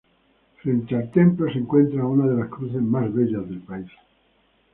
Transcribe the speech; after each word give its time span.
Frente 0.63 0.95
al 0.95 1.11
templo 1.11 1.45
se 1.51 1.59
encuentra 1.59 2.07
una 2.07 2.25
de 2.25 2.35
las 2.39 2.49
cruces 2.49 2.81
más 2.81 3.13
bellas 3.13 3.47
del 3.47 3.61
país. 3.61 3.87